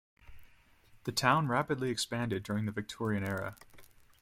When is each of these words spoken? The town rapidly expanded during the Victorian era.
The 1.03 1.11
town 1.11 1.47
rapidly 1.47 1.91
expanded 1.91 2.41
during 2.41 2.65
the 2.65 2.71
Victorian 2.71 3.23
era. 3.23 3.55